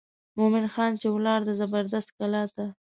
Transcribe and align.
مومن 0.37 0.65
خان 0.73 0.91
چې 1.01 1.07
ولاړ 1.15 1.39
د 1.45 1.49
زبردست 1.59 2.09
کلا 2.17 2.43
ته. 2.55 2.65